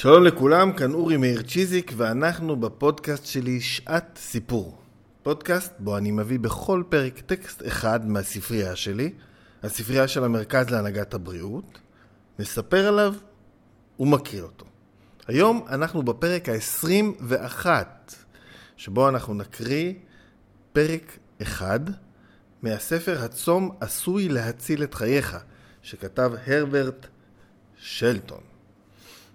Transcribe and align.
שלום 0.00 0.24
לכולם, 0.24 0.72
כאן 0.72 0.94
אורי 0.94 1.16
מאיר 1.16 1.42
צ'יזיק 1.42 1.92
ואנחנו 1.96 2.56
בפודקאסט 2.56 3.26
שלי 3.26 3.60
שעת 3.60 4.18
סיפור. 4.20 4.78
פודקאסט 5.22 5.72
בו 5.78 5.96
אני 5.96 6.10
מביא 6.10 6.38
בכל 6.38 6.82
פרק 6.88 7.20
טקסט 7.20 7.66
אחד 7.66 8.08
מהספרייה 8.08 8.76
שלי, 8.76 9.12
הספרייה 9.62 10.08
של 10.08 10.24
המרכז 10.24 10.70
להנהגת 10.70 11.14
הבריאות, 11.14 11.78
מספר 12.38 12.86
עליו 12.86 13.14
ומקריא 14.00 14.42
אותו. 14.42 14.66
היום 15.26 15.64
אנחנו 15.68 16.02
בפרק 16.02 16.48
ה-21, 16.48 17.66
שבו 18.76 19.08
אנחנו 19.08 19.34
נקריא 19.34 19.92
פרק 20.72 21.18
אחד 21.42 21.80
מהספר 22.62 23.24
הצום 23.24 23.76
עשוי 23.80 24.28
להציל 24.28 24.82
את 24.82 24.94
חייך, 24.94 25.36
שכתב 25.82 26.32
הרברט 26.46 27.06
שלטון. 27.76 28.47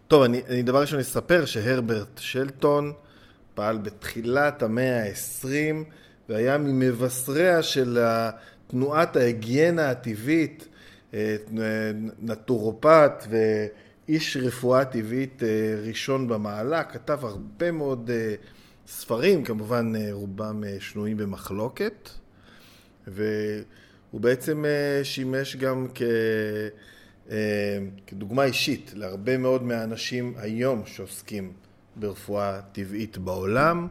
טוב, 0.08 0.24
אני, 0.24 0.42
אני 0.50 0.62
דבר 0.62 0.82
ראשון 0.82 1.00
אספר 1.00 1.46
שהרברט 1.46 2.18
שלטון 2.18 2.94
פעל 3.56 3.78
בתחילת 3.78 4.64
המאה 4.64 5.04
ה-20 5.04 5.48
והיה 6.30 6.58
ממבשריה 6.58 7.64
של 7.64 7.98
תנועת 8.68 9.16
ההיגיינה 9.16 9.90
הטבעית, 9.90 10.68
אה, 11.14 11.36
נטורופט 12.22 13.28
ואיש 13.30 14.38
רפואה 14.38 14.86
טבעית 14.86 15.44
אה, 15.44 15.48
ראשון 15.88 16.28
במעלה, 16.28 16.84
כתב 16.84 17.20
הרבה 17.22 17.72
מאוד 17.72 18.10
אה, 18.14 18.36
ספרים, 18.88 19.44
כמובן 19.44 19.94
רובם 20.12 20.64
שנויים 20.80 21.18
במחלוקת, 21.18 22.10
והוא 23.08 24.22
בעצם 24.22 24.66
שימש 25.04 25.56
גם 25.56 25.88
כ... 25.96 26.02
אה, 27.32 27.78
כדוגמה 28.08 28.44
אישית 28.44 28.92
להרבה 28.96 29.38
מאוד 29.38 29.64
מהאנשים 29.64 30.34
היום 30.38 30.86
שעוסקים 30.86 31.54
ברפואה 31.96 32.62
טבעית 32.62 33.18
בעולם 33.18 33.88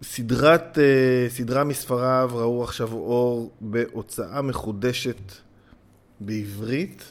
וסדרת, 0.00 0.78
אה, 0.78 1.26
סדרה 1.28 1.64
מספריו 1.64 2.30
ראו 2.32 2.64
עכשיו 2.64 2.92
אור 2.92 3.52
בהוצאה 3.60 4.42
מחודשת 4.42 5.32
בעברית 6.20 7.04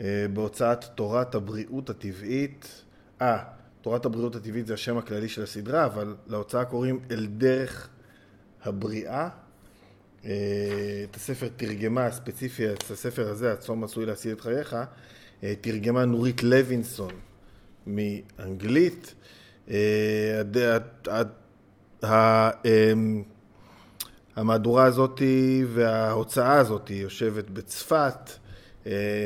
אה, 0.00 0.26
בהוצאת 0.32 0.84
תורת 0.84 1.34
הבריאות 1.34 1.90
הטבעית. 1.90 2.82
אה, 3.22 3.38
תורת 3.80 4.04
הבריאות 4.04 4.36
הטבעית 4.36 4.66
זה 4.66 4.74
השם 4.74 4.98
הכללי 4.98 5.28
של 5.28 5.42
הסדרה, 5.42 5.86
אבל 5.86 6.14
להוצאה 6.26 6.64
קוראים 6.64 7.00
אל 7.10 7.26
דרך 7.26 7.88
הבריאה. 8.62 9.28
אה, 10.24 10.30
את 11.10 11.16
הספר 11.16 11.48
תרגמה 11.56 12.10
ספציפי, 12.10 12.72
את 12.72 12.90
הספר 12.90 13.28
הזה, 13.28 13.52
הצום 13.52 13.84
עשוי 13.84 14.06
להציל 14.06 14.32
את 14.32 14.40
חייך, 14.40 14.76
אה, 15.42 15.54
תרגמה 15.60 16.04
נורית 16.04 16.42
לוינסון 16.42 17.12
מאנגלית. 17.86 19.14
אה, 19.70 20.42
המהדורה 24.36 24.84
הזאת 24.84 25.22
וההוצאה 25.68 26.52
הזאת 26.58 26.90
יושבת 26.90 27.50
בצפת, 27.50 28.30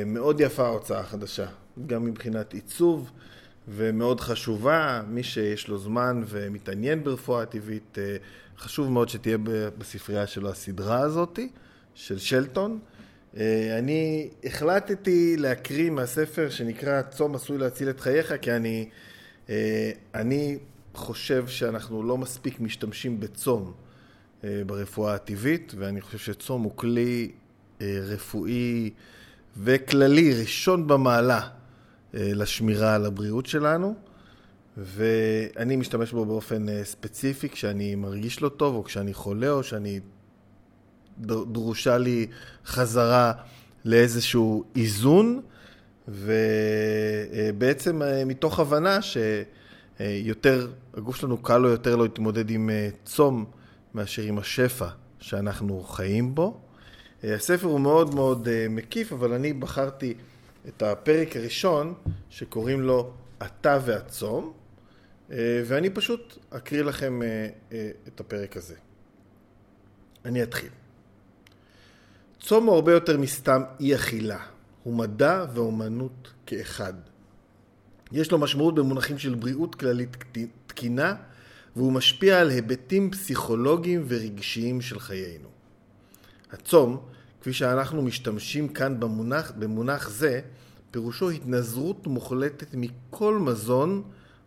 מאוד 0.06 0.40
יפה 0.40 0.66
ההוצאה 0.66 1.00
החדשה, 1.00 1.46
גם 1.86 2.04
מבחינת 2.04 2.54
עיצוב 2.54 3.10
ומאוד 3.68 4.20
חשובה, 4.20 5.02
מי 5.08 5.22
שיש 5.22 5.68
לו 5.68 5.78
זמן 5.78 6.22
ומתעניין 6.26 7.04
ברפואה 7.04 7.46
טבעית 7.46 7.98
חשוב 8.58 8.90
מאוד 8.90 9.08
שתהיה 9.08 9.38
בספרייה 9.78 10.26
שלו 10.26 10.50
הסדרה 10.50 11.00
הזאת, 11.00 11.38
של 11.94 12.18
שלטון. 12.18 12.78
אה, 13.36 13.78
אני 13.78 14.28
החלטתי 14.44 15.36
להקריא 15.36 15.90
מהספר 15.90 16.50
שנקרא 16.50 17.02
צום 17.02 17.34
עשוי 17.34 17.58
להציל 17.58 17.90
את 17.90 18.00
חייך, 18.00 18.34
כי 18.42 18.52
אני, 18.52 18.88
אה, 19.48 19.90
אני 20.14 20.58
חושב 20.94 21.48
שאנחנו 21.48 22.02
לא 22.02 22.18
מספיק 22.18 22.60
משתמשים 22.60 23.20
בצום 23.20 23.72
אה, 24.44 24.62
ברפואה 24.66 25.14
הטבעית, 25.14 25.74
ואני 25.78 26.00
חושב 26.00 26.18
שצום 26.18 26.62
הוא 26.62 26.72
כלי 26.77 27.33
רפואי 27.80 28.90
וכללי 29.56 30.40
ראשון 30.40 30.86
במעלה 30.86 31.48
לשמירה 32.14 32.95
על 32.95 33.07
הבריאות 33.07 33.47
שלנו. 33.47 33.95
ואני 34.77 35.77
משתמש 35.77 36.13
בו 36.13 36.25
באופן 36.25 36.69
אה, 36.69 36.85
ספציפי 36.85 37.48
כשאני 37.48 37.95
מרגיש 37.95 38.42
לא 38.42 38.48
טוב, 38.48 38.75
או 38.75 38.85
כשאני 38.85 39.14
חולה, 39.14 39.51
או 39.51 39.63
שאני... 39.63 40.01
דרושה 41.52 41.98
לי 41.98 42.27
חזרה 42.67 43.33
לאיזשהו 43.85 44.64
איזון, 44.77 45.41
ובעצם 46.08 48.02
אה, 48.02 48.25
מתוך 48.25 48.61
הבנה 48.61 48.98
שיותר, 49.02 50.69
הגוף 50.95 51.17
שלנו 51.17 51.39
קל 51.39 51.58
לו 51.58 51.69
יותר 51.69 51.96
להתמודד 51.96 52.51
עם 52.51 52.70
אה, 52.70 52.89
צום 53.05 53.45
מאשר 53.95 54.23
עם 54.23 54.39
השפע 54.39 54.89
שאנחנו 55.20 55.83
חיים 55.83 56.35
בו. 56.35 56.61
הספר 57.25 57.67
הוא 57.67 57.81
מאוד 57.81 58.14
מאוד 58.14 58.48
מקיף, 58.70 59.13
אבל 59.13 59.33
אני 59.33 59.52
בחרתי 59.52 60.14
את 60.69 60.83
הפרק 60.83 61.36
הראשון 61.36 61.95
שקוראים 62.30 62.80
לו 62.80 63.13
אתה 63.42 63.79
והצום. 63.85 64.52
אה, 65.30 65.63
ואני 65.67 65.91
פשוט 65.91 66.39
אקריא 66.51 66.83
לכם 66.83 67.23
אה, 67.23 67.48
אה, 67.73 67.91
את 68.08 68.20
הפרק 68.20 68.57
הזה. 68.57 68.75
אני 70.25 70.42
אתחיל. 70.42 70.70
צום 72.41 72.67
הוא 72.67 72.75
הרבה 72.75 72.92
יותר 72.92 73.19
מסתם 73.19 73.63
אי 73.80 73.95
אכילה, 73.95 74.39
הוא 74.83 74.95
מדע 74.95 75.45
ואומנות 75.55 76.33
כאחד. 76.47 76.95
יש 78.13 78.33
לו 78.33 78.39
משמעות 78.39 78.75
במונחים 78.75 79.19
של 79.19 79.35
בריאות 79.35 79.75
כללית 79.75 80.17
תקינה, 80.67 81.14
והוא 81.77 81.92
משפיע 81.92 82.41
על 82.41 82.51
היבטים 82.51 83.11
פסיכולוגיים 83.11 84.05
ורגשיים 84.08 84.81
של 84.81 85.01
חיינו. 85.01 85.48
הצום, 86.52 87.01
כפי 87.44 87.52
שאנחנו 87.52 88.02
משתמשים 88.02 88.68
כאן 88.68 89.00
במונח, 89.00 89.52
במונח 89.58 90.08
זה, 90.08 90.40
פירושו 90.90 91.30
התנזרות 91.30 92.06
מוחלטת 92.06 92.74
מכל 92.74 93.38
מזון 93.38 94.02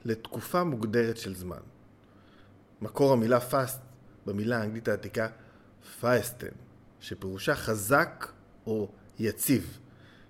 לתקופה 0.06 0.64
מוגדרת 0.64 1.18
של 1.18 1.36
זמן. 1.36 1.60
מקור 2.82 3.14
המילה 3.14 3.40
fast 3.52 3.78
במילה 4.26 4.62
האנגלית 4.62 4.88
העתיקה 4.88 5.28
פייסטן, 6.00 6.48
שפירושה 7.00 7.56
חזק 7.56 8.28
או 8.68 8.90
יציב. 9.20 9.80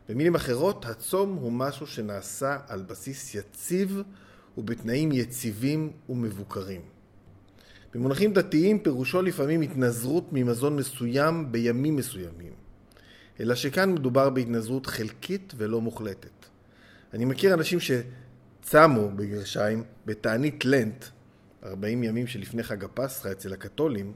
במילים 0.09 0.35
אחרות, 0.35 0.85
הצום 0.85 1.33
הוא 1.33 1.51
משהו 1.51 1.87
שנעשה 1.87 2.57
על 2.67 2.81
בסיס 2.81 3.35
יציב 3.35 4.01
ובתנאים 4.57 5.11
יציבים 5.11 5.91
ומבוקרים. 6.09 6.81
במונחים 7.93 8.33
דתיים 8.33 8.79
פירושו 8.79 9.21
לפעמים 9.21 9.61
התנזרות 9.61 10.23
ממזון 10.31 10.75
מסוים 10.75 11.51
בימים 11.51 11.95
מסוימים, 11.95 12.53
אלא 13.39 13.55
שכאן 13.55 13.93
מדובר 13.93 14.29
בהתנזרות 14.29 14.85
חלקית 14.85 15.53
ולא 15.57 15.81
מוחלטת. 15.81 16.45
אני 17.13 17.25
מכיר 17.25 17.53
אנשים 17.53 17.79
ש... 17.79 17.91
צמו 18.69 19.09
בגרשיים 19.15 19.83
בתענית 20.05 20.65
לנט, 20.65 21.05
40 21.63 22.03
ימים 22.03 22.27
שלפני 22.27 22.63
חג 22.63 22.83
הפסחא 22.83 23.31
אצל 23.31 23.53
הקתולים, 23.53 24.13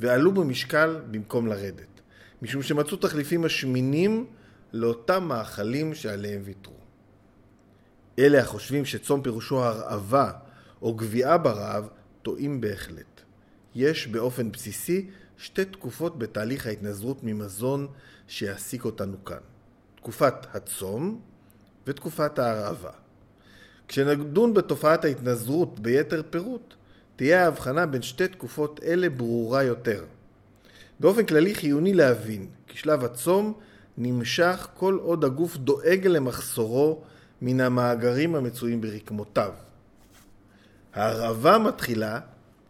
ועלו 0.00 0.32
במשקל 0.32 1.00
במקום 1.10 1.46
לרדת, 1.46 2.00
משום 2.42 2.62
שמצאו 2.62 2.96
תחליפים 2.96 3.42
משמינים 3.42 4.26
לאותם 4.72 5.24
מאכלים 5.24 5.94
שעליהם 5.94 6.40
ויתרו. 6.44 6.74
אלה 8.18 8.40
החושבים 8.40 8.84
שצום 8.84 9.22
פירושו 9.22 9.64
הרעבה 9.64 10.32
או 10.82 10.94
גביעה 10.94 11.38
ברעב, 11.38 11.88
טועים 12.24 12.60
בהחלט. 12.60 13.20
יש 13.74 14.06
באופן 14.06 14.52
בסיסי 14.52 15.10
שתי 15.36 15.64
תקופות 15.64 16.18
בתהליך 16.18 16.66
ההתנזרות 16.66 17.18
ממזון 17.22 17.86
שיעסיק 18.28 18.84
אותנו 18.84 19.24
כאן. 19.24 19.38
תקופת 19.96 20.34
הצום 20.54 21.20
ותקופת 21.86 22.38
ההרעבה. 22.38 22.90
כשנדון 23.88 24.54
בתופעת 24.54 25.04
ההתנזרות 25.04 25.80
ביתר 25.80 26.22
פירוט, 26.30 26.74
תהיה 27.16 27.44
ההבחנה 27.44 27.86
בין 27.86 28.02
שתי 28.02 28.28
תקופות 28.28 28.80
אלה 28.84 29.10
ברורה 29.10 29.62
יותר. 29.62 30.04
באופן 31.00 31.26
כללי 31.26 31.54
חיוני 31.54 31.94
להבין 31.94 32.46
כי 32.66 32.78
שלב 32.78 33.04
הצום 33.04 33.52
נמשך 33.98 34.68
כל 34.74 34.98
עוד 35.02 35.24
הגוף 35.24 35.56
דואג 35.56 36.06
למחסורו 36.06 37.02
מן 37.42 37.60
המאגרים 37.60 38.34
המצויים 38.34 38.80
ברקמותיו. 38.80 39.52
ההרעבה 40.94 41.58
מתחילה 41.58 42.20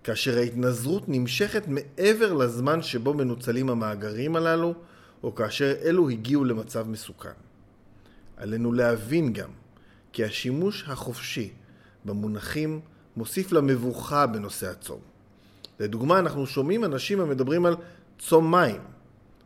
כאשר 0.04 0.38
ההתנזרות 0.38 1.08
נמשכת 1.08 1.62
מעבר 1.68 2.32
לזמן 2.32 2.82
שבו 2.82 3.14
מנוצלים 3.14 3.70
המאגרים 3.70 4.36
הללו, 4.36 4.74
או 5.22 5.34
כאשר 5.34 5.74
אלו 5.84 6.08
הגיעו 6.08 6.44
למצב 6.44 6.88
מסוכן. 6.88 7.30
עלינו 8.36 8.72
להבין 8.72 9.32
גם 9.32 9.48
כי 10.12 10.24
השימוש 10.24 10.84
החופשי 10.88 11.52
במונחים 12.04 12.80
מוסיף 13.16 13.52
למבוכה 13.52 14.26
בנושא 14.26 14.70
הצום. 14.70 15.00
לדוגמה, 15.80 16.18
אנחנו 16.18 16.46
שומעים 16.46 16.84
אנשים 16.84 17.20
המדברים 17.20 17.66
על 17.66 17.76
צום 18.18 18.50
מים, 18.50 18.80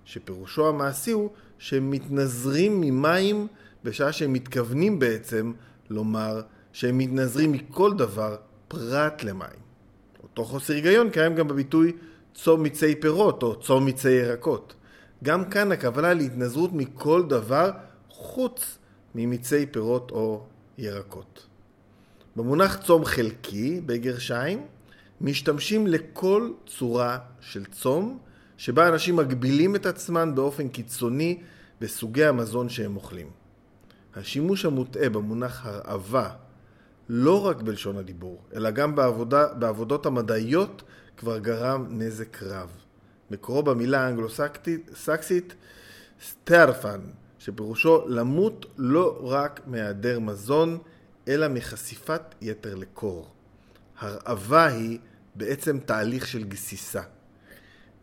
שפירושו 0.05 0.69
המעשי 0.69 1.11
הוא 1.11 1.31
שהם 1.59 1.91
מתנזרים 1.91 2.81
ממים 2.81 3.47
בשעה 3.85 4.13
שהם 4.13 4.33
מתכוונים 4.33 4.99
בעצם 4.99 5.53
לומר 5.91 6.41
שהם 6.73 6.99
מתנזרים 6.99 7.53
מכל 7.53 7.95
דבר 7.95 8.37
פרט 8.69 9.23
למים. 9.23 9.59
אותו 10.23 10.45
חוסר 10.45 10.75
היגיון 10.75 11.11
קיים 11.11 11.35
גם 11.35 11.49
בביטוי 11.49 11.93
צום 12.35 12.63
מיצי 12.63 13.01
פירות 13.01 13.43
או 13.43 13.61
צום 13.61 13.85
מיצי 13.85 14.11
ירקות. 14.11 14.75
גם 15.25 15.51
כאן 15.51 15.73
הכוונה 15.73 16.15
להתנזרות 16.15 16.71
מכל 16.73 17.23
דבר 17.29 17.71
חוץ 18.09 18.79
ממיצי 19.15 19.67
פירות 19.67 20.11
או 20.11 20.45
ירקות. 20.79 21.47
במונח 22.37 22.77
צום 22.77 23.05
חלקי, 23.05 23.81
בגרשיים, 23.87 24.67
משתמשים 25.21 25.87
לכל 25.87 26.51
צורה 26.67 27.19
של 27.41 27.65
צום, 27.65 28.19
שבה 28.57 28.89
אנשים 28.89 29.17
מגבילים 29.17 29.77
את 29.77 29.87
עצמם 29.87 30.33
באופן 30.35 30.69
קיצוני 30.69 31.43
בסוגי 31.81 32.25
המזון 32.25 32.69
שהם 32.69 32.97
אוכלים. 32.97 33.31
השימוש 34.17 34.65
המוטעה 34.65 35.09
במונח 35.09 35.67
הרעבה, 35.67 36.31
לא 37.09 37.47
רק 37.47 37.63
בלשון 37.63 37.97
הדיבור, 37.97 38.43
אלא 38.55 38.71
גם 38.71 38.97
בעבודה, 38.97 39.55
בעבודות 39.55 40.07
המדעיות, 40.07 40.83
כבר 41.17 41.39
גרם 41.39 41.87
נזק 41.91 42.43
רב. 42.43 42.71
מקורו 43.31 43.63
במילה 43.63 44.01
האנגלו-סקסית 44.01 45.55
סטרפן, 46.23 47.01
שפירושו 47.39 48.09
למות 48.09 48.67
לא 48.79 49.21
רק 49.23 49.61
מהיעדר 49.67 50.19
מזון, 50.19 50.79
אלא 51.29 51.49
מחשיפת 51.49 52.23
יתר 52.41 52.75
לקור. 52.75 53.29
הרעבה 53.99 54.67
היא 54.67 54.99
בעצם 55.35 55.79
תהליך 55.79 56.27
של 56.27 56.45
גסיסה. 56.45 57.03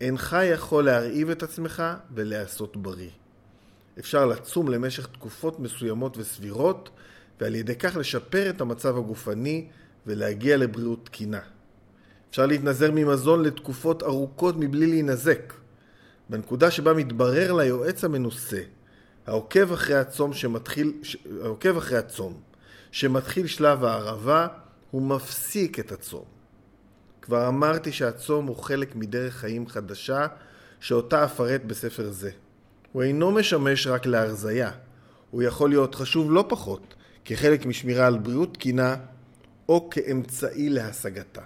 אינך 0.02 0.38
יכול 0.44 0.86
להרעיב 0.86 1.30
את 1.30 1.44
עצמך 1.44 1.84
ולהיעשות 2.14 2.78
בריא. 2.78 3.10
אפשר 4.00 4.26
לצום 4.26 4.70
למשך 4.70 5.08
תקופות 5.08 5.60
מסוימות 5.60 6.18
וסבירות, 6.18 6.90
ועל 7.40 7.56
ידי 7.56 7.76
כך 7.76 7.96
לשפר 7.96 8.50
את 8.50 8.62
המצב 8.62 8.98
הגופני 8.98 9.68
ולהגיע 10.08 10.58
לבריאות 10.58 11.06
תקינה. 11.06 11.40
אפשר 12.30 12.46
להתנזר 12.46 12.92
ממזון 12.92 13.44
לתקופות 13.44 14.04
ארוכות 14.04 14.56
מבלי 14.58 14.88
להינזק. 14.88 15.54
בנקודה 16.30 16.72
שבה 16.72 16.94
מתברר 16.94 17.54
ליועץ 17.54 18.04
המנוסה, 18.04 18.62
העוקב 19.28 19.72
אחרי 19.74 19.96
הצום 19.96 20.34
שמתחיל, 20.34 20.94
העוקב 21.42 21.78
אחרי 21.78 21.98
הצום, 21.98 22.42
שמתחיל 22.92 23.48
שלב 23.48 23.84
הערבה, 23.84 24.48
הוא 24.92 25.02
מפסיק 25.02 25.80
את 25.80 25.92
הצום. 25.92 26.24
כבר 27.22 27.48
אמרתי 27.48 27.92
שהצום 27.92 28.46
הוא 28.46 28.56
חלק 28.56 28.96
מדרך 28.96 29.36
חיים 29.36 29.68
חדשה, 29.68 30.28
שאותה 30.80 31.26
אפרט 31.26 31.62
בספר 31.68 32.12
זה. 32.12 32.32
הוא 32.92 33.04
אינו 33.04 33.32
משמש 33.32 33.88
רק 33.88 34.06
להרזייה, 34.06 34.72
הוא 35.32 35.44
יכול 35.44 35.70
להיות 35.70 35.96
חשוב 35.96 36.32
לא 36.32 36.46
פחות, 36.50 36.96
כחלק 37.26 37.66
משמירה 37.66 38.08
על 38.08 38.18
בריאות 38.18 38.54
תקינה, 38.54 38.96
או 39.70 39.90
כאמצעי 39.90 40.70
להשגתה. 40.70 41.42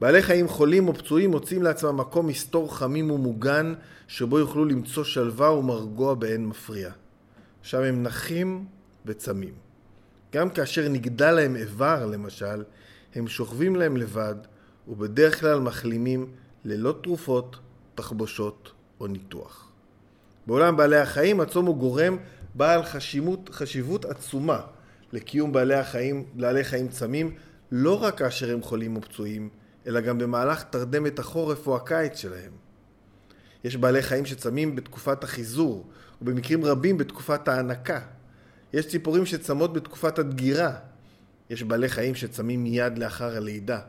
בעלי 0.00 0.22
חיים 0.22 0.48
חולים 0.48 0.88
או 0.88 0.94
פצועים 0.94 1.30
מוצאים 1.30 1.62
לעצמם 1.62 1.96
מקום 1.96 2.26
מסתור 2.26 2.76
חמים 2.76 3.10
ומוגן 3.10 3.74
שבו 4.08 4.38
יוכלו 4.38 4.64
למצוא 4.64 5.04
שלווה 5.04 5.52
ומרגוע 5.52 6.14
באין 6.14 6.46
מפריע. 6.46 6.90
שם 7.62 7.82
הם 7.82 8.02
נחים 8.02 8.64
וצמים. 9.06 9.54
גם 10.32 10.50
כאשר 10.50 10.88
נגדל 10.88 11.30
להם 11.30 11.56
איבר, 11.56 12.06
למשל, 12.06 12.64
הם 13.14 13.28
שוכבים 13.28 13.76
להם 13.76 13.96
לבד 13.96 14.34
ובדרך 14.88 15.40
כלל 15.40 15.60
מחלימים 15.60 16.26
ללא 16.64 16.94
תרופות, 17.02 17.56
תחבושות 17.94 18.72
או 19.00 19.06
ניתוח. 19.06 19.70
בעולם 20.46 20.76
בעלי 20.76 20.96
החיים 20.96 21.40
הצום 21.40 21.66
הוא 21.66 21.76
גורם 21.76 22.16
בעל 22.56 22.82
חשיבות, 22.82 23.50
חשיבות 23.52 24.04
עצומה 24.04 24.60
לקיום 25.12 25.52
בעלי 25.52 25.74
החיים, 25.74 26.24
בעלי 26.34 26.64
חיים 26.64 26.88
צמים, 26.88 27.34
לא 27.72 28.02
רק 28.02 28.18
כאשר 28.18 28.54
הם 28.54 28.62
חולים 28.62 28.96
או 28.96 29.00
פצועים, 29.00 29.48
אלא 29.86 30.00
גם 30.00 30.18
במהלך 30.18 30.62
תרדמת 30.62 31.18
החורף 31.18 31.66
או 31.66 31.76
הקיץ 31.76 32.16
שלהם. 32.18 32.52
יש 33.64 33.76
בעלי 33.76 34.02
חיים 34.02 34.26
שצמים 34.26 34.76
בתקופת 34.76 35.24
החיזור, 35.24 35.86
ובמקרים 36.22 36.64
רבים 36.64 36.98
בתקופת 36.98 37.48
ההנקה. 37.48 38.00
יש 38.72 38.86
ציפורים 38.86 39.26
שצמות 39.26 39.72
בתקופת 39.72 40.18
הדגירה. 40.18 40.76
יש 41.50 41.62
בעלי 41.62 41.88
חיים 41.88 42.14
שצמים 42.14 42.62
מיד 42.64 42.98
לאחר 42.98 43.36
הלידה. 43.36 43.80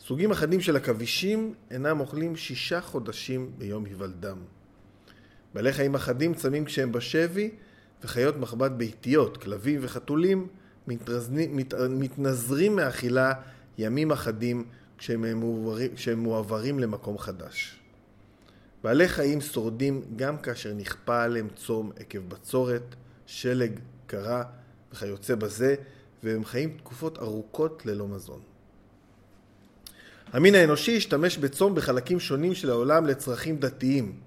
סוגים 0.00 0.30
אחדים 0.30 0.60
של 0.60 0.76
עכבישים 0.76 1.54
אינם 1.70 2.00
אוכלים 2.00 2.36
שישה 2.36 2.80
חודשים 2.80 3.50
ביום 3.58 3.84
היוולדם. 3.84 4.38
בעלי 5.54 5.72
חיים 5.72 5.94
אחדים 5.94 6.34
צמים 6.34 6.64
כשהם 6.64 6.92
בשבי, 6.92 7.50
וחיות 8.04 8.36
מחבת 8.36 8.70
ביתיות, 8.70 9.36
כלבים 9.36 9.80
וחתולים, 9.82 10.46
מתנזרים 11.88 12.76
מאכילה 12.76 13.32
ימים 13.78 14.12
אחדים 14.12 14.64
כשהם 14.98 15.24
מועברים, 15.36 15.94
כשהם 15.94 16.18
מועברים 16.18 16.78
למקום 16.78 17.18
חדש. 17.18 17.78
בעלי 18.84 19.08
חיים 19.08 19.40
שורדים 19.40 20.02
גם 20.16 20.38
כאשר 20.38 20.74
נכפה 20.74 21.22
עליהם 21.22 21.48
צום 21.56 21.92
עקב 21.96 22.18
בצורת, 22.18 22.94
שלג, 23.26 23.72
קרה 24.06 24.42
וכיוצא 24.92 25.34
בזה, 25.34 25.74
והם 26.22 26.44
חיים 26.44 26.76
תקופות 26.78 27.18
ארוכות 27.18 27.86
ללא 27.86 28.08
מזון. 28.08 28.40
המין 30.32 30.54
האנושי 30.54 30.96
השתמש 30.96 31.38
בצום 31.38 31.74
בחלקים 31.74 32.20
שונים 32.20 32.54
של 32.54 32.70
העולם 32.70 33.06
לצרכים 33.06 33.58
דתיים, 33.58 34.20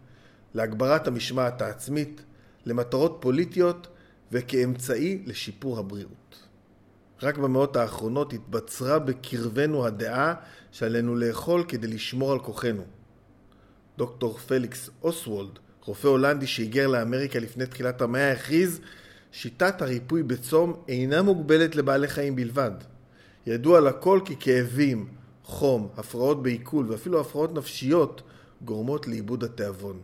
להגברת 0.54 1.08
המשמעת 1.08 1.62
העצמית, 1.62 2.22
למטרות 2.66 3.18
פוליטיות 3.20 3.88
וכאמצעי 4.32 5.24
לשיפור 5.26 5.80
הבריאות. 5.80 6.48
רק 7.24 7.38
במאות 7.38 7.76
האחרונות 7.76 8.34
התבצרה 8.34 9.00
בקרבנו 9.00 9.86
הדעה 9.86 10.34
שעלינו 10.72 11.16
לאכול 11.16 11.64
כדי 11.68 11.88
לשמור 11.88 12.32
על 12.32 12.40
כוחנו. 12.40 12.84
דוקטור 13.98 14.38
פליקס 14.38 14.90
אוסוולד, 15.04 15.60
רופא 15.86 16.08
הולנדי 16.08 16.48
שהיגר 16.48 16.88
לאמריקה 16.88 17.40
לפני 17.40 17.66
תחילת 17.66 18.02
המאה, 18.02 18.32
הכריז 18.32 18.80
שיטת 19.32 19.82
הריפוי 19.82 20.24
בצום 20.24 20.74
אינה 20.88 21.22
מוגבלת 21.22 21.76
לבעלי 21.76 22.08
חיים 22.08 22.36
בלבד. 22.36 22.72
ידוע 23.46 23.80
לכל 23.80 24.20
כי 24.26 24.36
כאבים, 24.40 25.08
חום, 25.44 25.90
הפרעות 25.98 26.44
בעיכול 26.44 26.92
ואפילו 26.92 27.22
הפרעות 27.22 27.54
נפשיות 27.54 28.22
גורמות 28.62 29.08
לאיבוד 29.08 29.44
התיאבון. 29.44 30.00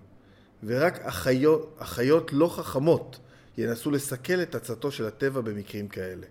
ורק 0.63 0.99
אחיות, 0.99 1.75
אחיות 1.79 2.33
לא 2.33 2.47
חכמות 2.47 3.19
ינסו 3.57 3.91
לסכל 3.91 4.41
את 4.41 4.55
עצתו 4.55 4.91
של 4.91 5.05
הטבע 5.05 5.41
במקרים 5.41 5.87
כאלה. 5.87 6.25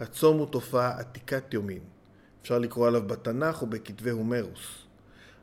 הצום 0.00 0.38
הוא 0.38 0.46
תופעה 0.46 0.98
עתיקת 0.98 1.54
יומין. 1.54 1.80
אפשר 2.42 2.58
לקרוא 2.58 2.86
עליו 2.86 3.02
בתנ"ך 3.06 3.62
ובכתבי 3.62 4.10
הומרוס. 4.10 4.80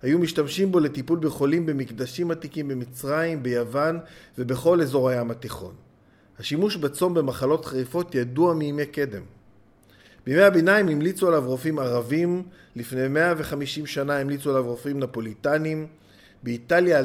היו 0.01 0.19
משתמשים 0.19 0.71
בו 0.71 0.79
לטיפול 0.79 1.19
בחולים 1.19 1.65
במקדשים 1.65 2.31
עתיקים 2.31 2.67
במצרים, 2.67 3.43
ביוון 3.43 3.99
ובכל 4.37 4.81
אזור 4.81 5.09
הים 5.09 5.31
התיכון. 5.31 5.73
השימוש 6.39 6.75
בצום 6.75 7.13
במחלות 7.13 7.65
חריפות 7.65 8.15
ידוע 8.15 8.53
מימי 8.53 8.85
קדם. 8.85 9.21
בימי 10.25 10.41
הביניים 10.41 10.87
המליצו 10.87 11.27
עליו 11.27 11.43
רופאים 11.45 11.79
ערבים, 11.79 12.43
לפני 12.75 13.07
150 13.07 13.85
שנה 13.85 14.17
המליצו 14.17 14.49
עליו 14.49 14.65
רופאים 14.65 14.99
נפוליטנים, 14.99 15.87
באיטליה 16.43 17.03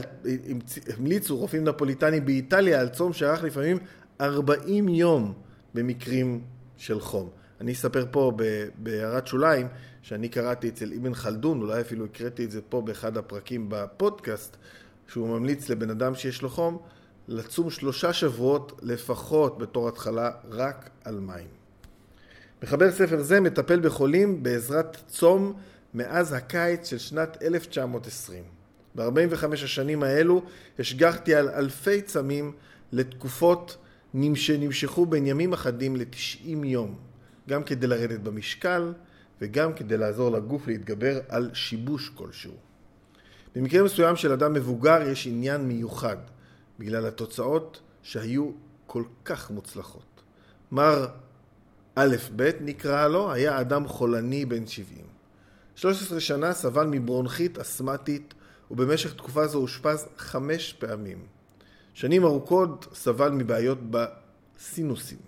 המליצו 0.98 1.36
רופאים 1.36 1.64
נפוליטנים 1.64 2.24
באיטליה 2.24 2.80
על 2.80 2.88
צום 2.88 3.12
שארך 3.12 3.42
לפעמים 3.42 3.78
40 4.20 4.88
יום 4.88 5.32
במקרים 5.74 6.40
של 6.76 7.00
חום. 7.00 7.30
אני 7.60 7.72
אספר 7.72 8.06
פה 8.10 8.32
בהערת 8.78 9.26
שוליים 9.26 9.68
שאני 10.02 10.28
קראתי 10.28 10.68
אצל 10.68 10.92
אבן 11.00 11.14
חלדון, 11.14 11.62
אולי 11.62 11.80
אפילו 11.80 12.04
הקראתי 12.04 12.44
את 12.44 12.50
זה 12.50 12.60
פה 12.68 12.80
באחד 12.80 13.16
הפרקים 13.16 13.66
בפודקאסט, 13.68 14.56
שהוא 15.08 15.28
ממליץ 15.28 15.68
לבן 15.68 15.90
אדם 15.90 16.14
שיש 16.14 16.42
לו 16.42 16.48
חום 16.50 16.78
לצום 17.28 17.70
שלושה 17.70 18.12
שבועות 18.12 18.80
לפחות 18.82 19.58
בתור 19.58 19.88
התחלה 19.88 20.30
רק 20.50 20.90
על 21.04 21.20
מים. 21.20 21.48
מחבר 22.62 22.92
ספר 22.92 23.22
זה 23.22 23.40
מטפל 23.40 23.80
בחולים 23.80 24.42
בעזרת 24.42 24.96
צום 25.06 25.52
מאז 25.94 26.32
הקיץ 26.32 26.90
של 26.90 26.98
שנת 26.98 27.42
1920. 27.42 28.61
ב-45 28.94 29.52
השנים 29.52 30.02
האלו 30.02 30.42
השגחתי 30.78 31.34
על 31.34 31.48
אלפי 31.48 32.02
צמים 32.02 32.52
לתקופות 32.92 33.76
שנמשכו 34.34 35.06
בין 35.06 35.26
ימים 35.26 35.52
אחדים 35.52 35.96
ל-90 35.96 36.66
יום, 36.66 36.98
גם 37.48 37.62
כדי 37.62 37.86
לרדת 37.86 38.20
במשקל 38.20 38.92
וגם 39.40 39.74
כדי 39.74 39.96
לעזור 39.96 40.30
לגוף 40.30 40.66
להתגבר 40.66 41.20
על 41.28 41.50
שיבוש 41.54 42.08
כלשהו. 42.14 42.52
במקרה 43.54 43.82
מסוים 43.82 44.16
של 44.16 44.32
אדם 44.32 44.52
מבוגר 44.52 45.02
יש 45.02 45.26
עניין 45.26 45.60
מיוחד, 45.68 46.16
בגלל 46.78 47.06
התוצאות 47.06 47.80
שהיו 48.02 48.50
כל 48.86 49.04
כך 49.24 49.50
מוצלחות. 49.50 50.22
מר 50.72 51.06
א' 51.94 52.16
ב' 52.36 52.50
נקרא 52.60 53.08
לו, 53.08 53.32
היה 53.32 53.60
אדם 53.60 53.88
חולני 53.88 54.44
בן 54.44 54.66
70. 54.66 55.04
13 55.74 56.20
שנה 56.20 56.52
סבל 56.52 56.86
מברונכית 56.86 57.58
אסתמטית 57.58 58.34
ובמשך 58.72 59.14
תקופה 59.14 59.46
זו 59.46 59.58
אושפז 59.58 60.06
חמש 60.16 60.72
פעמים. 60.72 61.18
שנים 61.94 62.24
ארוכות 62.24 62.86
סבל 62.94 63.30
מבעיות 63.30 63.78
בסינוסים. 63.90 65.18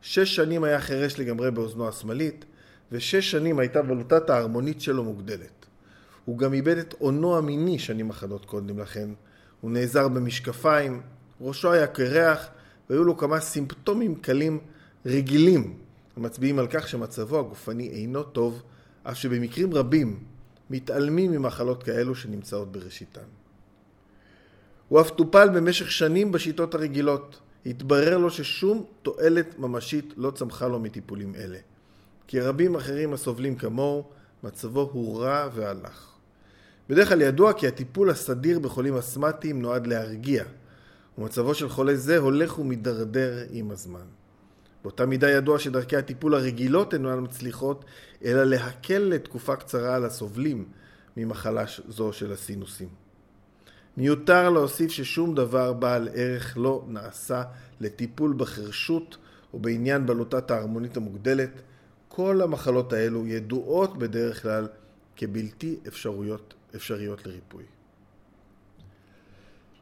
שש 0.00 0.36
שנים 0.36 0.64
היה 0.64 0.80
חירש 0.80 1.18
לגמרי 1.18 1.50
באוזנו 1.50 1.88
השמאלית, 1.88 2.44
ושש 2.92 3.30
שנים 3.30 3.58
הייתה 3.58 3.82
בלוטת 3.82 4.30
ההרמונית 4.30 4.80
שלו 4.80 5.04
מוגדלת. 5.04 5.66
הוא 6.24 6.38
גם 6.38 6.54
איבד 6.54 6.78
את 6.78 6.94
אונו 7.00 7.36
המיני 7.36 7.78
שנים 7.78 8.10
אחדות 8.10 8.44
קודם 8.44 8.78
לכן. 8.78 9.08
הוא 9.60 9.70
נעזר 9.70 10.08
במשקפיים, 10.08 11.00
ראשו 11.40 11.72
היה 11.72 11.86
קרח, 11.86 12.48
והיו 12.90 13.04
לו 13.04 13.16
כמה 13.16 13.40
סימפטומים 13.40 14.14
קלים 14.14 14.58
רגילים, 15.06 15.76
המצביעים 16.16 16.58
על 16.58 16.66
כך 16.70 16.88
שמצבו 16.88 17.38
הגופני 17.38 17.88
אינו 17.88 18.22
טוב, 18.22 18.62
אף 19.02 19.16
שבמקרים 19.16 19.74
רבים 19.74 20.20
מתעלמים 20.70 21.32
ממחלות 21.32 21.82
כאלו 21.82 22.14
שנמצאות 22.14 22.72
בראשיתן. 22.72 23.28
הוא 24.88 25.00
אף 25.00 25.10
טופל 25.10 25.48
במשך 25.48 25.90
שנים 25.90 26.32
בשיטות 26.32 26.74
הרגילות. 26.74 27.40
התברר 27.66 28.18
לו 28.18 28.30
ששום 28.30 28.84
תועלת 29.02 29.58
ממשית 29.58 30.14
לא 30.16 30.30
צמחה 30.30 30.68
לו 30.68 30.80
מטיפולים 30.80 31.34
אלה. 31.34 31.58
כי 32.26 32.40
רבים 32.40 32.76
אחרים 32.76 33.12
הסובלים 33.12 33.56
כמוהו, 33.56 34.04
מצבו 34.42 34.90
הורע 34.92 35.48
והלך. 35.54 36.12
בדרך 36.88 37.08
כלל 37.08 37.22
ידוע 37.22 37.52
כי 37.52 37.68
הטיפול 37.68 38.10
הסדיר 38.10 38.58
בחולים 38.58 38.96
אסתמטיים 38.96 39.62
נועד 39.62 39.86
להרגיע, 39.86 40.44
ומצבו 41.18 41.54
של 41.54 41.68
חולה 41.68 41.96
זה 41.96 42.18
הולך 42.18 42.58
ומידרדר 42.58 43.46
עם 43.50 43.70
הזמן. 43.70 44.06
באותה 44.88 45.06
מידה 45.06 45.30
ידוע 45.30 45.58
שדרכי 45.58 45.96
הטיפול 45.96 46.34
הרגילות 46.34 46.94
אינן 46.94 47.20
מצליחות, 47.20 47.84
אלא 48.24 48.44
להקל 48.44 48.98
לתקופה 48.98 49.56
קצרה 49.56 49.96
על 49.96 50.04
הסובלים 50.04 50.68
ממחלה 51.16 51.64
זו 51.88 52.12
של 52.12 52.32
הסינוסים. 52.32 52.88
מיותר 53.96 54.50
להוסיף 54.50 54.90
ששום 54.90 55.34
דבר 55.34 55.72
בעל 55.72 56.08
ערך 56.14 56.58
לא 56.58 56.84
נעשה 56.88 57.42
לטיפול 57.80 58.34
בחרשות 58.36 59.16
או 59.52 59.58
בעניין 59.58 60.06
בלוטת 60.06 60.50
ההרמונית 60.50 60.96
המוגדלת. 60.96 61.50
כל 62.08 62.40
המחלות 62.42 62.92
האלו 62.92 63.26
ידועות 63.26 63.98
בדרך 63.98 64.42
כלל 64.42 64.68
כבלתי 65.16 65.76
אפשרויות, 65.88 66.54
אפשריות 66.76 67.26
לריפוי. 67.26 67.64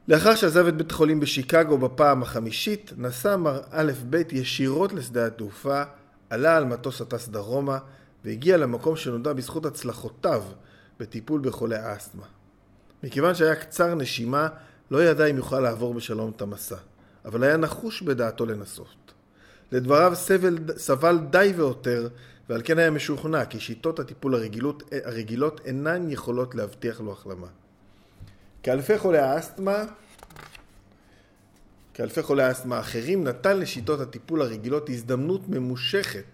לאחר 0.09 0.35
שעזב 0.35 0.67
את 0.67 0.77
בית 0.77 0.91
החולים 0.91 1.21
בשיקגו 1.21 1.79
בפעם 1.79 2.23
החמישית, 2.23 2.93
נסע 2.97 3.37
מר 3.37 3.61
א' 3.71 3.93
ב' 4.11 4.23
ישירות 4.33 4.93
לשדה 4.93 5.27
התעופה, 5.27 5.83
עלה 6.31 6.57
על 6.57 6.65
מטוס 6.65 7.01
הטס 7.01 7.29
דרומה 7.29 7.79
והגיע 8.25 8.57
למקום 8.57 8.97
שנודע 8.97 9.33
בזכות 9.33 9.67
הצלחותיו 9.67 10.43
בטיפול 11.01 11.41
בחולי 11.41 11.77
האסתמה. 11.77 12.27
מכיוון 13.03 13.35
שהיה 13.35 13.55
קצר 13.55 13.95
נשימה, 13.95 14.49
לא 14.91 15.05
ידע 15.05 15.27
אם 15.27 15.37
יוכל 15.37 15.61
לעבור 15.61 15.95
בשלום 15.95 16.33
את 16.37 16.43
המסע, 16.43 16.77
אבל 17.25 17.45
היה 17.45 17.57
נחוש 17.57 18.03
בדעתו 18.03 18.47
לנסות. 18.47 19.13
לדבריו 19.73 20.13
סבל, 20.15 20.59
סבל 20.77 21.19
די 21.31 21.53
ועותר, 21.57 22.09
ועל 22.49 22.61
כן 22.65 22.79
היה 22.79 22.91
משוכנע 22.91 23.45
כי 23.45 23.61
שיטות 23.61 23.99
הטיפול 23.99 24.35
הרגילות, 24.35 24.83
הרגילות 25.05 25.61
אינן 25.65 26.11
יכולות 26.11 26.55
להבטיח 26.55 27.01
לו 27.01 27.13
החלמה. 27.13 27.47
כאלפי 28.67 28.99
חולי 28.99 29.19
האסתמה, 29.19 29.85
כאלפי 31.95 32.23
חולי 32.23 32.43
האסתמה 32.43 32.81
אחרים, 32.81 33.25
נתן 33.25 33.61
לשיטות 33.61 34.01
הטיפול 34.01 34.43
הרגילות 34.43 34.91
הזדמנות 34.91 35.49
ממושכת 35.49 36.25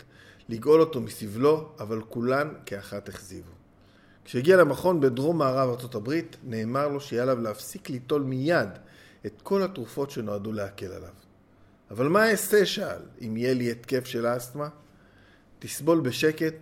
לגאול 0.48 0.80
אותו 0.80 1.00
מסבלו, 1.00 1.68
אבל 1.80 2.02
כולן 2.08 2.48
כאחת 2.66 3.08
הכזיבו. 3.08 3.52
כשהגיע 4.24 4.56
למכון 4.56 5.00
בדרום 5.00 5.38
מערב 5.38 5.94
הברית, 5.94 6.36
נאמר 6.44 6.88
לו 6.88 7.00
שיהיה 7.00 7.22
עליו 7.22 7.40
להפסיק 7.40 7.90
ליטול 7.90 8.22
מיד 8.22 8.68
את 9.26 9.42
כל 9.42 9.62
התרופות 9.62 10.10
שנועדו 10.10 10.52
להקל 10.52 10.92
עליו. 10.92 11.14
אבל 11.90 12.08
מה 12.08 12.30
אעשה, 12.30 12.66
שאל, 12.66 13.02
אם 13.26 13.36
יהיה 13.36 13.54
לי 13.54 13.70
התקף 13.70 14.06
של 14.06 14.36
אסתמה? 14.36 14.68
תסבול 15.58 16.00
בשקט 16.00 16.54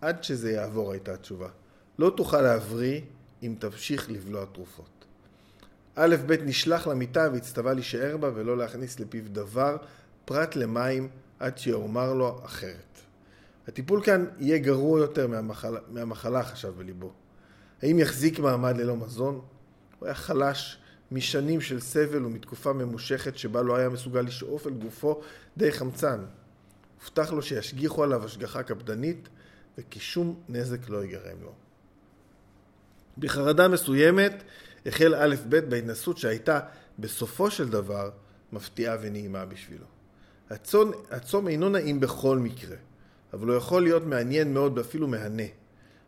עד 0.00 0.24
שזה 0.24 0.52
יעבור, 0.52 0.92
הייתה 0.92 1.14
התשובה. 1.14 1.48
לא 1.98 2.12
תוכל 2.16 2.40
להבריא 2.40 3.00
אם 3.42 3.54
תמשיך 3.58 4.10
לבלוע 4.10 4.44
תרופות. 4.44 5.01
א' 5.96 6.16
ב' 6.26 6.32
נשלח 6.32 6.86
למיטה 6.86 7.28
והצטווה 7.32 7.74
להישאר 7.74 8.16
בה 8.16 8.30
ולא 8.34 8.58
להכניס 8.58 9.00
לפיו 9.00 9.22
דבר, 9.26 9.76
פרט 10.24 10.56
למים, 10.56 11.08
עד 11.38 11.58
שיאמר 11.58 12.14
לו 12.14 12.40
אחרת. 12.44 13.00
הטיפול 13.68 14.04
כאן 14.04 14.26
יהיה 14.38 14.58
גרוע 14.58 15.00
יותר 15.00 15.26
מהמחלה, 15.26 15.80
מהמחלה 15.88 16.42
חשב 16.42 16.68
בליבו. 16.78 17.12
האם 17.82 17.98
יחזיק 17.98 18.38
מעמד 18.38 18.76
ללא 18.76 18.96
מזון? 18.96 19.40
הוא 19.98 20.06
היה 20.06 20.14
חלש 20.14 20.78
משנים 21.12 21.60
של 21.60 21.80
סבל 21.80 22.26
ומתקופה 22.26 22.72
ממושכת 22.72 23.38
שבה 23.38 23.62
לא 23.62 23.76
היה 23.76 23.88
מסוגל 23.88 24.20
לשאוף 24.20 24.66
אל 24.66 24.72
גופו 24.72 25.20
די 25.56 25.72
חמצן. 25.72 26.20
הובטח 27.00 27.32
לו 27.32 27.42
שישגיחו 27.42 28.04
עליו 28.04 28.24
השגחה 28.24 28.62
קפדנית 28.62 29.28
וכי 29.78 30.00
שום 30.00 30.40
נזק 30.48 30.88
לא 30.88 31.04
ייגרם 31.04 31.42
לו. 31.42 31.52
בחרדה 33.18 33.68
מסוימת 33.68 34.42
החל 34.86 35.14
א' 35.14 35.34
ב' 35.48 35.56
בהתנסות 35.56 36.18
שהייתה 36.18 36.60
בסופו 36.98 37.50
של 37.50 37.68
דבר 37.68 38.10
מפתיעה 38.52 38.96
ונעימה 39.00 39.44
בשבילו. 39.44 39.86
הצום, 40.50 40.92
הצום 41.10 41.48
אינו 41.48 41.68
נעים 41.68 42.00
בכל 42.00 42.38
מקרה. 42.38 42.76
אבל 43.32 43.48
הוא 43.48 43.56
יכול 43.56 43.82
להיות 43.82 44.02
מעניין 44.06 44.54
מאוד 44.54 44.78
ואפילו 44.78 45.08
מהנה. 45.08 45.42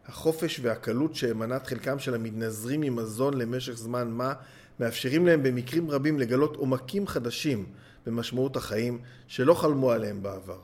החופש 0.07 0.61
והקלות 0.63 1.15
שהם 1.15 1.39
מנת 1.39 1.67
חלקם 1.67 1.99
של 1.99 2.15
המתנזרים 2.15 2.81
ממזון 2.81 3.35
למשך 3.35 3.73
זמן 3.73 4.11
מה, 4.11 4.33
מאפשרים 4.81 5.27
להם 5.27 5.43
במקרים 5.43 5.91
רבים 5.91 6.19
לגלות 6.19 6.57
עומקים 6.57 7.07
חדשים 7.07 7.67
במשמעות 8.07 8.57
החיים 8.57 8.99
שלא 9.29 9.55
חלמו 9.55 9.91
עליהם 9.91 10.23
בעבר. 10.23 10.59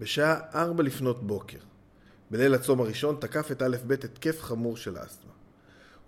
בשעה 0.00 0.40
ארבע 0.54 0.82
לפנות 0.82 1.26
בוקר, 1.26 1.58
בליל 2.30 2.54
הצום 2.54 2.80
הראשון, 2.80 3.16
תקף 3.20 3.52
את 3.52 3.62
א' 3.62 3.76
ב' 3.86 3.92
התקף 3.92 4.42
חמור 4.42 4.76
של 4.76 4.96
אסתמה. 4.98 5.32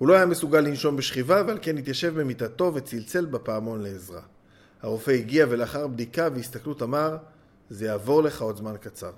הוא 0.01 0.09
לא 0.09 0.15
היה 0.15 0.27
מסוגל 0.27 0.61
לנשום 0.61 0.97
בשכיבה 0.97 1.43
ועל 1.47 1.59
כן 1.63 1.79
התיישב 1.79 2.21
במיטתו 2.21 2.73
וצלצל 2.75 3.27
בפעמון 3.27 3.83
לעזרה. 3.83 4.21
הרופא 4.83 5.11
הגיע 5.11 5.47
ולאחר 5.49 5.87
בדיקה 5.87 6.29
והסתכלות 6.35 6.83
אמר, 6.83 7.17
זה 7.71 7.87
יעבור 7.87 8.23
לך 8.23 8.43
עוד 8.43 8.57
זמן 8.57 8.75
קצר. 8.81 9.13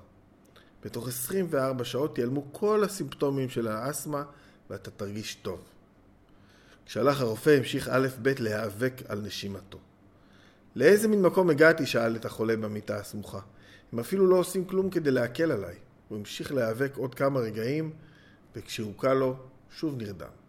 בתוך 0.84 1.08
24 1.08 1.84
שעות 1.84 2.18
ייעלמו 2.18 2.52
כל 2.52 2.84
הסימפטומים 2.84 3.48
של 3.48 3.68
האסתמה 3.68 4.22
ואתה 4.70 4.90
תרגיש 4.90 5.34
טוב. 5.34 5.60
כשהלך 6.86 7.20
הרופא 7.20 7.50
המשיך 7.50 7.88
א' 7.88 8.08
ב' 8.22 8.32
להיאבק 8.38 9.02
על 9.08 9.20
נשימתו. 9.20 9.78
לאיזה 10.76 11.08
מין 11.08 11.22
מקום 11.22 11.50
הגעתי? 11.50 11.86
שאל 11.86 12.16
את 12.16 12.24
החולה 12.24 12.56
במיטה 12.56 12.96
הסמוכה. 12.96 13.40
הם 13.92 13.98
אפילו 13.98 14.26
לא 14.26 14.36
עושים 14.36 14.64
כלום 14.64 14.90
כדי 14.90 15.10
להקל 15.10 15.52
עליי. 15.52 15.76
הוא 16.08 16.18
המשיך 16.18 16.52
להיאבק 16.52 16.96
עוד 16.96 17.14
כמה 17.14 17.40
רגעים, 17.40 17.92
וכשהוקע 18.56 19.14
לו, 19.14 19.36
שוב 19.70 19.96
נרדם. 19.98 20.41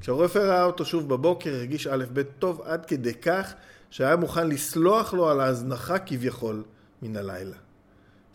כשהרופא 0.00 0.38
ראה 0.38 0.64
אותו 0.64 0.84
שוב 0.84 1.08
בבוקר, 1.08 1.54
הרגיש 1.54 1.86
א' 1.86 2.04
ב' 2.12 2.22
טוב 2.22 2.62
עד 2.64 2.86
כדי 2.86 3.14
כך 3.14 3.54
שהיה 3.90 4.16
מוכן 4.16 4.48
לסלוח 4.48 5.14
לו 5.14 5.28
על 5.28 5.40
ההזנחה 5.40 5.98
כביכול 5.98 6.64
מן 7.02 7.16
הלילה. 7.16 7.56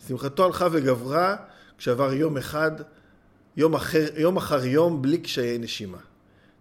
שמחתו 0.06 0.44
הלכה 0.44 0.68
וגברה 0.72 1.36
כשעבר 1.78 2.12
יום 2.12 2.36
אחד, 2.36 2.70
יום 3.56 3.74
אחר, 3.74 4.06
יום 4.16 4.36
אחר 4.36 4.64
יום 4.64 5.02
בלי 5.02 5.18
קשיי 5.18 5.58
נשימה. 5.58 5.98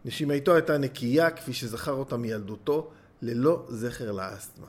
נשימתו 0.06 0.54
הייתה 0.54 0.78
נקייה 0.78 1.32
כפי 1.32 1.54
שזכר 1.54 1.92
אותה 1.92 2.18
מילדותו, 2.18 2.92
ללא 3.22 3.66
זכר 3.70 4.12
לאסתמה. 4.12 4.68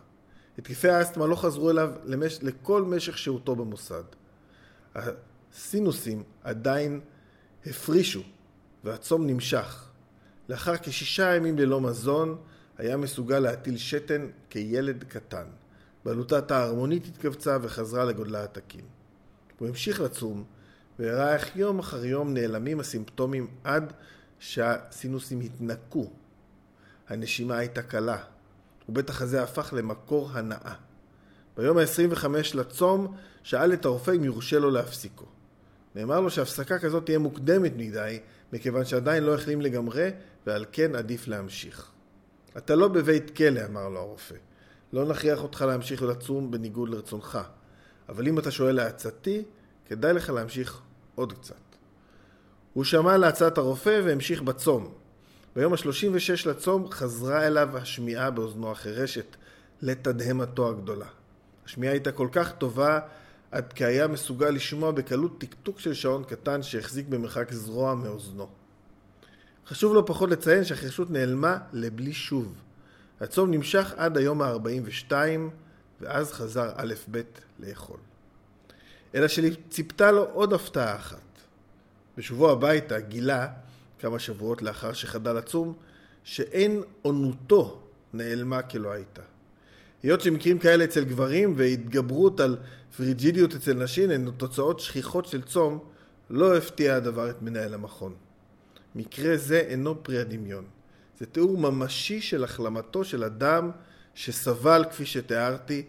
התקפי 0.58 0.88
האסתמה 0.88 1.26
לא 1.26 1.36
חזרו 1.36 1.70
אליו 1.70 1.90
למש... 2.04 2.38
לכל 2.42 2.82
משך 2.82 3.18
שהותו 3.18 3.56
במוסד. 3.56 4.02
הסינוסים 4.94 6.22
עדיין 6.42 7.00
הפרישו 7.66 8.22
והצום 8.84 9.26
נמשך. 9.26 9.91
לאחר 10.48 10.76
כשישה 10.76 11.34
ימים 11.36 11.58
ללא 11.58 11.80
מזון, 11.80 12.36
היה 12.78 12.96
מסוגל 12.96 13.38
להטיל 13.38 13.76
שתן 13.76 14.26
כילד 14.50 15.04
קטן. 15.08 15.44
בעלותת 16.04 16.50
ההרמונית 16.50 17.06
התכווצה 17.06 17.58
וחזרה 17.62 18.04
לגודלה 18.04 18.44
התקין. 18.44 18.84
הוא 19.58 19.68
המשיך 19.68 20.00
לצום, 20.00 20.44
והראה 20.98 21.34
איך 21.34 21.56
יום 21.56 21.78
אחר 21.78 22.04
יום 22.04 22.34
נעלמים 22.34 22.80
הסימפטומים 22.80 23.46
עד 23.64 23.92
שהסינוסים 24.38 25.40
התנקו. 25.40 26.10
הנשימה 27.08 27.56
הייתה 27.56 27.82
קלה, 27.82 28.18
ובטח 28.88 29.22
הזה 29.22 29.42
הפך 29.42 29.72
למקור 29.76 30.30
הנאה. 30.32 30.74
ביום 31.56 31.78
ה-25 31.78 32.26
לצום 32.54 33.16
שאל 33.42 33.72
את 33.72 33.84
הרופא 33.84 34.10
אם 34.10 34.24
יורשה 34.24 34.58
לו 34.58 34.70
להפסיקו. 34.70 35.26
נאמר 35.94 36.20
לו 36.20 36.30
שהפסקה 36.30 36.78
כזאת 36.78 37.04
תהיה 37.04 37.18
מוקדמת 37.18 37.72
מדי, 37.76 38.18
מכיוון 38.52 38.84
שעדיין 38.84 39.24
לא 39.24 39.34
החלים 39.34 39.60
לגמרי, 39.60 40.10
ועל 40.46 40.64
כן 40.72 40.94
עדיף 40.94 41.28
להמשיך. 41.28 41.90
אתה 42.56 42.74
לא 42.74 42.88
בבית 42.88 43.36
כלא, 43.36 43.60
אמר 43.64 43.88
לו 43.88 44.00
הרופא. 44.00 44.34
לא 44.92 45.04
נכריח 45.04 45.42
אותך 45.42 45.62
להמשיך 45.68 46.02
לצום 46.02 46.50
בניגוד 46.50 46.88
לרצונך. 46.88 47.38
אבל 48.08 48.28
אם 48.28 48.38
אתה 48.38 48.50
שואל 48.50 48.74
לעצתי, 48.74 49.42
כדאי 49.86 50.12
לך 50.12 50.30
להמשיך 50.30 50.80
עוד 51.14 51.32
קצת. 51.32 51.54
הוא 52.72 52.84
שמע 52.84 53.16
להצעת 53.16 53.58
הרופא 53.58 54.00
והמשיך 54.04 54.42
בצום. 54.42 54.94
ביום 55.56 55.72
ה-36 55.72 56.48
לצום 56.48 56.90
חזרה 56.90 57.46
אליו 57.46 57.76
השמיעה 57.76 58.30
באוזנו 58.30 58.70
החירשת 58.70 59.36
לתדהמתו 59.82 60.68
הגדולה. 60.68 61.06
השמיעה 61.66 61.92
הייתה 61.92 62.12
כל 62.12 62.28
כך 62.32 62.52
טובה 62.52 63.00
עד 63.52 63.72
כי 63.72 63.84
היה 63.84 64.06
מסוגל 64.06 64.50
לשמוע 64.50 64.90
בקלות 64.90 65.40
טקטוק 65.40 65.80
של 65.80 65.94
שעון 65.94 66.24
קטן 66.24 66.62
שהחזיק 66.62 67.06
במרחק 67.08 67.52
זרוע 67.52 67.94
מאוזנו. 67.94 68.48
חשוב 69.66 69.94
לא 69.94 70.02
פחות 70.06 70.30
לציין 70.30 70.64
שהחירשות 70.64 71.10
נעלמה 71.10 71.58
לבלי 71.72 72.12
שוב. 72.12 72.54
הצום 73.20 73.50
נמשך 73.50 73.94
עד 73.96 74.16
היום 74.16 74.42
ה-42 74.42 75.12
ואז 76.00 76.32
חזר 76.32 76.70
א' 76.76 76.94
ב' 77.10 77.20
לאכול. 77.58 77.96
אלא 79.14 79.28
שציפתה 79.28 80.10
לו 80.10 80.24
עוד 80.24 80.52
הפתעה 80.52 80.96
אחת. 80.96 81.18
בשובו 82.16 82.50
הביתה 82.50 83.00
גילה, 83.00 83.48
כמה 83.98 84.18
שבועות 84.18 84.62
לאחר 84.62 84.92
שחדל 84.92 85.32
לצום, 85.32 85.74
שאין 86.24 86.82
עונותו 87.02 87.82
נעלמה 88.12 88.62
כלא 88.62 88.92
הייתה. 88.92 89.22
היות 90.02 90.20
שמקרים 90.20 90.58
כאלה 90.58 90.84
אצל 90.84 91.04
גברים 91.04 91.54
והתגברות 91.56 92.40
על 92.40 92.56
פריג'ידיות 92.96 93.54
אצל 93.54 93.72
נשים 93.72 94.10
הן 94.10 94.30
תוצאות 94.36 94.80
שכיחות 94.80 95.26
של 95.26 95.42
צום, 95.42 95.78
לא 96.30 96.56
הפתיע 96.56 96.96
הדבר 96.96 97.30
את 97.30 97.42
מנהל 97.42 97.74
המכון. 97.74 98.14
מקרה 98.94 99.36
זה 99.36 99.58
אינו 99.58 100.02
פרי 100.02 100.18
הדמיון. 100.18 100.64
זה 101.18 101.26
תיאור 101.26 101.58
ממשי 101.58 102.20
של 102.20 102.44
החלמתו 102.44 103.04
של 103.04 103.24
אדם 103.24 103.70
שסבל 104.14 104.84
כפי 104.90 105.06
שתיארתי, 105.06 105.82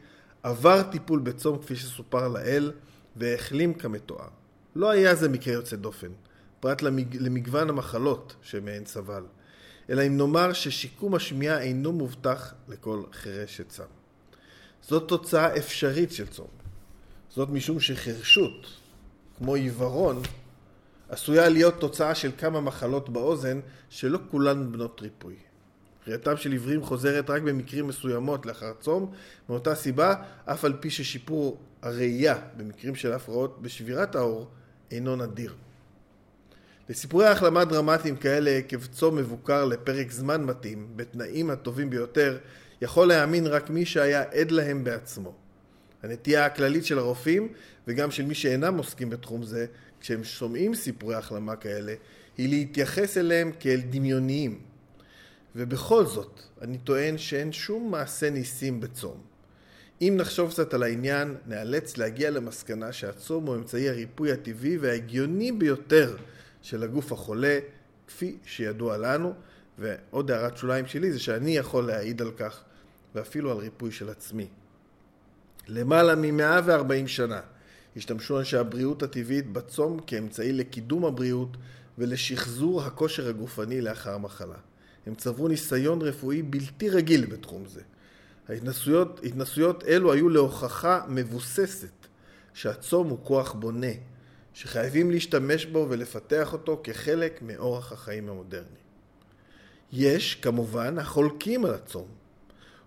עבר 0.43 0.83
טיפול 0.83 1.19
בצום 1.19 1.57
כפי 1.57 1.75
שסופר 1.75 2.27
לאל, 2.27 2.71
והחלים 3.15 3.73
כמתואר. 3.73 4.27
לא 4.75 4.89
היה 4.89 5.15
זה 5.15 5.29
מקרה 5.29 5.53
יוצא 5.53 5.75
דופן, 5.75 6.11
פרט 6.59 6.81
למג... 6.81 7.17
למגוון 7.17 7.69
המחלות 7.69 8.35
שמהן 8.41 8.85
סבל, 8.85 9.23
אלא 9.89 10.07
אם 10.07 10.17
נאמר 10.17 10.53
ששיקום 10.53 11.15
השמיעה 11.15 11.61
אינו 11.61 11.91
מובטח 11.91 12.53
לכל 12.67 13.03
חירש 13.11 13.57
שצם. 13.57 13.83
זאת 14.81 15.07
תוצאה 15.07 15.57
אפשרית 15.57 16.11
של 16.11 16.27
צום. 16.27 16.62
זאת 17.35 17.49
משום 17.49 17.79
שחירשות, 17.79 18.67
כמו 19.37 19.55
עיוורון, 19.55 20.21
עשויה 21.09 21.49
להיות 21.49 21.79
תוצאה 21.79 22.15
של 22.15 22.31
כמה 22.37 22.61
מחלות 22.61 23.09
באוזן 23.09 23.59
שלא 23.89 24.19
כולן 24.31 24.71
בנות 24.71 25.01
ריפוי. 25.01 25.35
ראייתם 26.07 26.37
של 26.37 26.51
עיוורים 26.51 26.83
חוזרת 26.83 27.29
רק 27.29 27.41
במקרים 27.41 27.87
מסוימות 27.87 28.45
לאחר 28.45 28.73
צום, 28.79 29.11
מאותה 29.49 29.75
סיבה, 29.75 30.15
אף 30.45 30.65
על 30.65 30.73
פי 30.79 30.89
ששיפור 30.89 31.57
הראייה 31.81 32.35
במקרים 32.57 32.95
של 32.95 33.13
הפרעות 33.13 33.61
בשבירת 33.61 34.15
האור 34.15 34.49
אינו 34.91 35.15
נדיר. 35.15 35.55
לסיפורי 36.89 37.27
החלמה 37.27 37.65
דרמטיים 37.65 38.15
כאלה 38.15 38.51
עקב 38.51 38.85
צום 38.85 39.15
מבוקר 39.15 39.65
לפרק 39.65 40.11
זמן 40.11 40.43
מתאים, 40.43 40.87
בתנאים 40.95 41.49
הטובים 41.49 41.89
ביותר, 41.89 42.37
יכול 42.81 43.07
להאמין 43.07 43.47
רק 43.47 43.69
מי 43.69 43.85
שהיה 43.85 44.21
עד 44.21 44.51
להם 44.51 44.83
בעצמו. 44.83 45.42
הנטייה 46.03 46.45
הכללית 46.45 46.85
של 46.85 46.97
הרופאים, 46.97 47.47
וגם 47.87 48.11
של 48.11 48.25
מי 48.25 48.35
שאינם 48.35 48.77
עוסקים 48.77 49.09
בתחום 49.09 49.43
זה, 49.43 49.65
כשהם 50.01 50.23
שומעים 50.23 50.75
סיפורי 50.75 51.15
החלמה 51.15 51.55
כאלה, 51.55 51.93
היא 52.37 52.49
להתייחס 52.49 53.17
אליהם 53.17 53.51
כאל 53.59 53.81
דמיוניים. 53.89 54.59
ובכל 55.55 56.05
זאת, 56.05 56.39
אני 56.61 56.77
טוען 56.77 57.17
שאין 57.17 57.51
שום 57.51 57.91
מעשה 57.91 58.29
ניסים 58.29 58.79
בצום. 58.79 59.17
אם 60.01 60.13
נחשוב 60.17 60.51
קצת 60.51 60.73
על 60.73 60.83
העניין, 60.83 61.35
נאלץ 61.47 61.97
להגיע 61.97 62.29
למסקנה 62.29 62.91
שהצום 62.91 63.45
הוא 63.45 63.55
אמצעי 63.55 63.89
הריפוי 63.89 64.31
הטבעי 64.31 64.77
וההגיוני 64.77 65.51
ביותר 65.51 66.17
של 66.61 66.83
הגוף 66.83 67.11
החולה, 67.11 67.59
כפי 68.07 68.37
שידוע 68.45 68.97
לנו, 68.97 69.33
ועוד 69.79 70.31
הערת 70.31 70.57
שוליים 70.57 70.85
שלי 70.85 71.11
זה 71.11 71.19
שאני 71.19 71.57
יכול 71.57 71.87
להעיד 71.87 72.21
על 72.21 72.31
כך, 72.31 72.63
ואפילו 73.15 73.51
על 73.51 73.57
ריפוי 73.57 73.91
של 73.91 74.09
עצמי. 74.09 74.47
למעלה 75.67 76.15
מ-140 76.15 77.07
שנה 77.07 77.41
השתמשו 77.95 78.39
אנשי 78.39 78.57
הבריאות 78.57 79.03
הטבעית 79.03 79.53
בצום 79.53 79.99
כאמצעי 80.07 80.53
לקידום 80.53 81.05
הבריאות 81.05 81.57
ולשחזור 81.97 82.83
הכושר 82.83 83.27
הגופני 83.29 83.81
לאחר 83.81 84.17
מחלה. 84.17 84.57
הם 85.05 85.15
צברו 85.15 85.47
ניסיון 85.47 86.01
רפואי 86.01 86.41
בלתי 86.41 86.89
רגיל 86.89 87.25
בתחום 87.25 87.65
זה. 87.65 87.81
ההתנסויות, 88.49 89.19
התנסויות 89.23 89.83
אלו 89.83 90.13
היו 90.13 90.29
להוכחה 90.29 91.01
מבוססת 91.07 92.07
שהצום 92.53 93.09
הוא 93.09 93.19
כוח 93.23 93.53
בונה, 93.53 93.87
שחייבים 94.53 95.11
להשתמש 95.11 95.65
בו 95.65 95.87
ולפתח 95.89 96.53
אותו 96.53 96.81
כחלק 96.83 97.41
מאורח 97.41 97.91
החיים 97.91 98.29
המודרני. 98.29 98.65
יש, 99.91 100.35
כמובן, 100.35 100.99
החולקים 100.99 101.65
על 101.65 101.73
הצום. 101.73 102.22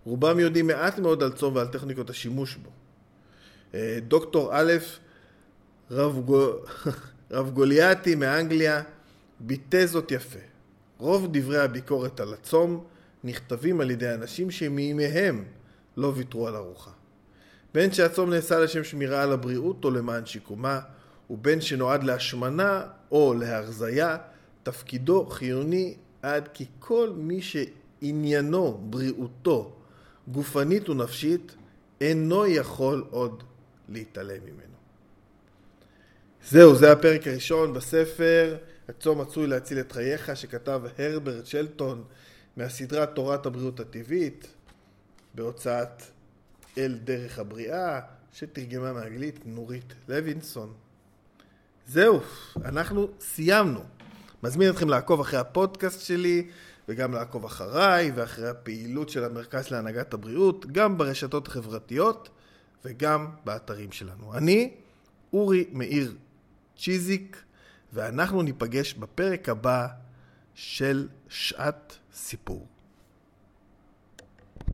רובם 0.07 0.39
יודעים 0.39 0.67
מעט 0.67 0.99
מאוד 0.99 1.23
על 1.23 1.33
צום 1.33 1.57
ועל 1.57 1.67
טכניקות 1.67 2.11
השימוש 2.11 2.57
בו. 2.57 2.71
אה, 3.75 3.99
דוקטור 4.09 4.51
א', 4.53 4.73
רב, 5.91 6.21
גו... 6.25 6.53
רב 7.31 7.51
גוליאתי 7.51 8.15
מאנגליה, 8.15 8.83
ביטא 9.41 9.87
זאת 9.87 10.11
יפה. 10.11 10.39
רוב 10.99 11.29
דברי 11.33 11.59
הביקורת 11.59 12.21
על 12.21 12.35
הצום 12.35 12.85
נכתבים 13.25 13.81
על 13.81 13.91
ידי 13.91 14.15
אנשים 14.15 14.51
שמימיהם 14.51 15.45
לא 15.97 16.13
ויתרו 16.17 16.49
על 16.49 16.57
ארוחה. 16.57 16.91
בין 17.75 17.93
שהצום 17.93 18.31
נעשה 18.31 18.59
לשם 18.59 18.85
שמירה 18.85 19.23
על 19.23 19.33
הבריאות 19.33 19.85
או 19.85 19.91
למען 19.91 20.27
שיקומה, 20.27 20.81
ובין 21.31 21.61
שנועד 21.61 22.05
להשמנה 22.05 22.83
או 23.11 23.35
להרזיה, 23.35 24.17
תפקידו 24.63 25.27
חיוני 25.27 25.95
עד 26.23 26.49
כי 26.55 26.67
כל 26.79 27.13
מי 27.17 27.41
שעניינו, 27.43 28.81
בריאותו, 28.91 29.77
גופנית 30.29 30.89
ונפשית, 30.89 31.55
אינו 32.01 32.47
יכול 32.47 33.05
עוד 33.11 33.43
להתעלם 33.89 34.43
ממנו. 34.45 34.77
זהו, 36.49 36.75
זה 36.75 36.93
הפרק 36.93 37.27
הראשון 37.27 37.73
בספר, 37.73 38.57
הצום 38.89 39.21
מצוי 39.21 39.47
להציל 39.47 39.81
את 39.81 39.93
חייך, 39.93 40.37
שכתב 40.37 40.83
הרברט 40.99 41.47
שלטון 41.47 42.05
מהסדרה 42.57 43.07
תורת 43.07 43.47
הבריאות 43.47 43.81
הטבעית, 43.81 44.47
בהוצאת 45.35 46.03
אל 46.79 46.99
דרך 47.05 47.39
הבריאה, 47.39 48.01
שתרגמה 48.33 48.93
מאנגלית 48.93 49.41
נורית 49.45 49.95
לוינסון. 50.09 50.73
זהו, 51.87 52.21
אנחנו 52.65 53.09
סיימנו. 53.21 53.85
מזמין 54.43 54.71
אתכם 54.71 54.89
לעקוב 54.89 55.21
אחרי 55.21 55.39
הפודקאסט 55.39 56.01
שלי 56.01 56.49
וגם 56.89 57.15
לעקוב 57.15 57.45
אחריי 57.45 58.11
ואחרי 58.15 58.49
הפעילות 58.49 59.09
של 59.09 59.25
המרכז 59.25 59.71
להנהגת 59.71 60.15
הבריאות, 60.15 60.67
גם 60.67 60.99
ברשתות 60.99 61.49
החברתיות 61.49 62.29
וגם 62.85 63.31
באתרים 63.45 63.93
שלנו. 63.93 64.35
אני 64.35 64.75
אורי 65.33 65.65
מאיר 65.73 66.15
צ'יזיק, 66.79 67.43
ואנחנו 67.93 68.43
ניפגש 68.43 68.95
בפרק 68.95 69.49
הבא 69.49 69.87
של 70.55 71.09
שעת 71.29 71.97
סיפור. 72.15 72.67